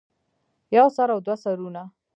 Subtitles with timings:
[0.75, 1.83] يو سر او دوه سرونه